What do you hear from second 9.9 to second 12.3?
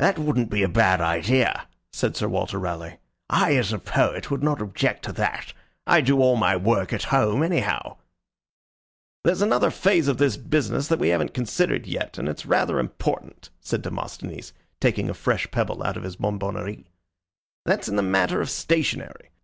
of this business that we haven't considered yet, and